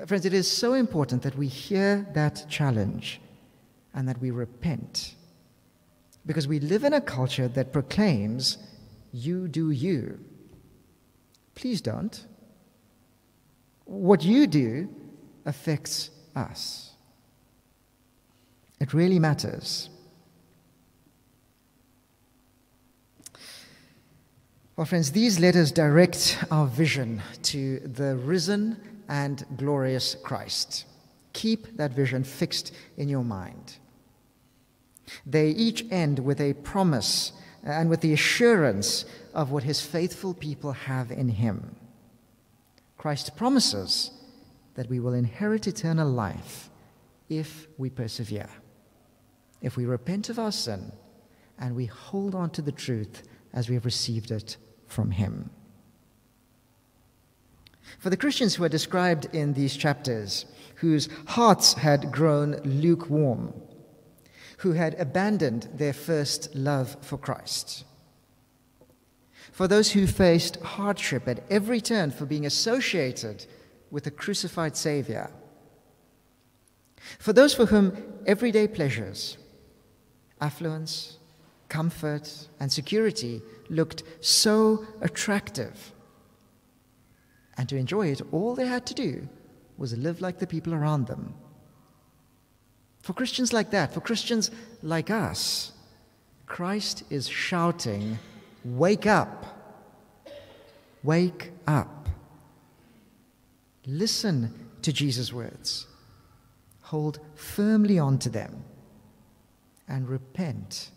[0.06, 3.22] Friends, it is so important that we hear that challenge
[3.94, 5.16] and that we repent.
[6.26, 8.58] Because we live in a culture that proclaims,
[9.12, 10.20] you do you.
[11.56, 12.26] Please don't.
[13.86, 14.90] What you do
[15.46, 16.92] affects us.
[18.80, 19.90] It really matters.
[24.76, 28.78] Well, friends, these letters direct our vision to the risen
[29.08, 30.86] and glorious Christ.
[31.34, 33.78] Keep that vision fixed in your mind.
[35.26, 37.34] They each end with a promise
[37.66, 41.76] uh, and with the assurance of what his faithful people have in him.
[42.98, 44.12] Christ promises
[44.76, 46.70] that we will inherit eternal life
[47.30, 48.50] if we persevere,
[49.62, 50.92] if we repent of our sin,
[51.60, 53.24] and we hold on to the truth
[53.54, 55.50] as we have received it from Him.
[58.00, 60.46] For the Christians who are described in these chapters,
[60.76, 63.54] whose hearts had grown lukewarm,
[64.64, 67.84] who had abandoned their first love for Christ,
[69.52, 73.46] for those who faced hardship at every turn for being associated
[73.92, 75.30] with a crucified Savior,
[77.20, 77.92] for those for whom
[78.26, 79.38] everyday pleasures,
[80.40, 81.18] affluence,
[81.68, 85.92] comfort, and security looked so attractive.
[87.58, 89.28] And to enjoy it, all they had to do
[89.78, 91.36] was live like the people around them.
[93.04, 94.50] For Christians like that, for Christians
[94.82, 95.74] like us,
[96.46, 98.18] Christ is shouting,
[98.64, 99.46] Wake up.
[101.04, 102.08] Wake up.
[103.86, 105.86] Listen to Jesus' words.
[106.84, 108.64] Hold firmly on to them
[109.90, 110.90] and repent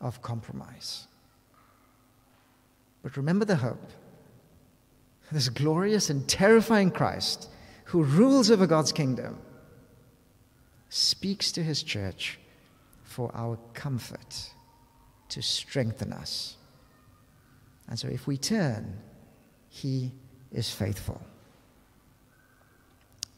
[0.00, 1.08] of compromise.
[3.02, 3.90] But remember the hope.
[5.30, 7.50] This glorious and terrifying Christ
[7.84, 9.38] who rules over God's kingdom
[10.90, 12.38] speaks to his church
[13.04, 14.50] for our comfort,
[15.30, 16.56] to strengthen us.
[17.88, 18.98] And so if we turn,
[19.68, 20.12] He
[20.52, 21.20] is faithful.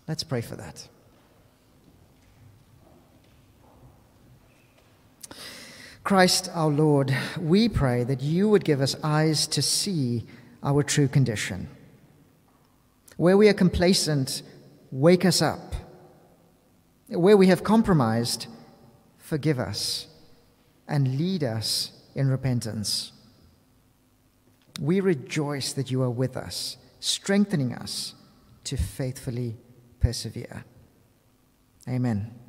[0.06, 0.86] Let's pray for that.
[6.04, 10.26] Christ our Lord, we pray that you would give us eyes to see
[10.62, 11.68] our true condition.
[13.16, 14.42] Where we are complacent,
[14.90, 15.71] wake us up.
[17.12, 18.46] Where we have compromised,
[19.18, 20.06] forgive us
[20.88, 23.12] and lead us in repentance.
[24.80, 28.14] We rejoice that you are with us, strengthening us
[28.64, 29.56] to faithfully
[30.00, 30.64] persevere.
[31.88, 32.41] Amen.